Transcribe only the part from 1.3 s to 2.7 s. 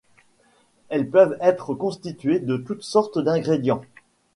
être constituées de